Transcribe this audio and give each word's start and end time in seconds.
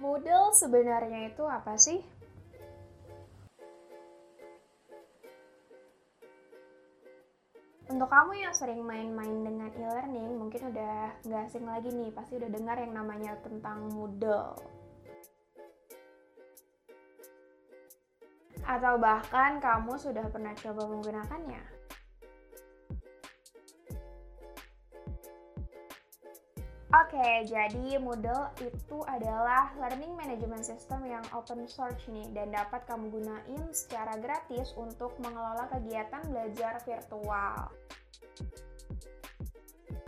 Moodle 0.00 0.48
sebenarnya 0.56 1.28
itu 1.28 1.44
apa 1.44 1.76
sih? 1.76 2.00
Untuk 7.90 8.08
kamu 8.08 8.32
yang 8.40 8.54
sering 8.56 8.80
main-main 8.80 9.44
dengan 9.44 9.68
e-learning, 9.76 10.40
mungkin 10.40 10.72
udah 10.72 11.20
nggak 11.20 11.42
asing 11.52 11.68
lagi 11.68 11.92
nih, 11.92 12.08
pasti 12.16 12.40
udah 12.40 12.48
dengar 12.48 12.80
yang 12.80 12.96
namanya 12.96 13.36
tentang 13.44 13.92
Moodle. 13.92 14.56
Atau 18.64 18.96
bahkan 18.96 19.60
kamu 19.60 20.00
sudah 20.00 20.24
pernah 20.32 20.56
coba 20.56 20.86
menggunakannya. 20.88 21.60
Oke, 26.90 27.46
jadi 27.46 28.02
Moodle 28.02 28.50
itu 28.58 28.98
adalah 29.06 29.70
learning 29.78 30.10
management 30.18 30.66
system 30.66 31.06
yang 31.06 31.22
open 31.30 31.70
source 31.70 32.02
nih 32.10 32.26
dan 32.34 32.50
dapat 32.50 32.82
kamu 32.90 33.14
gunain 33.14 33.62
secara 33.70 34.18
gratis 34.18 34.74
untuk 34.74 35.14
mengelola 35.22 35.70
kegiatan 35.70 36.18
belajar 36.26 36.82
virtual. 36.82 37.70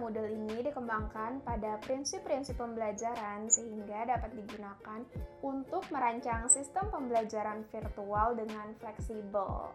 Moodle 0.03 0.27
ini 0.27 0.67
dikembangkan 0.67 1.47
pada 1.47 1.79
prinsip-prinsip 1.87 2.59
pembelajaran 2.59 3.47
sehingga 3.47 4.19
dapat 4.19 4.35
digunakan 4.35 5.07
untuk 5.47 5.87
merancang 5.95 6.51
sistem 6.51 6.91
pembelajaran 6.91 7.63
virtual 7.71 8.35
dengan 8.35 8.75
fleksibel. 8.83 9.71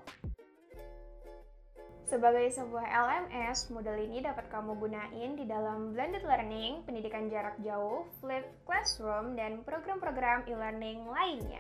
Sebagai 2.08 2.48
sebuah 2.56 2.88
LMS, 2.88 3.68
model 3.68 4.00
ini 4.00 4.24
dapat 4.24 4.48
kamu 4.48 4.80
gunain 4.80 5.36
di 5.36 5.44
dalam 5.44 5.92
blended 5.92 6.24
learning, 6.24 6.88
pendidikan 6.88 7.28
jarak 7.28 7.60
jauh, 7.60 8.08
flipped 8.24 8.64
classroom, 8.64 9.36
dan 9.36 9.60
program-program 9.68 10.48
e-learning 10.48 11.04
lainnya. 11.04 11.60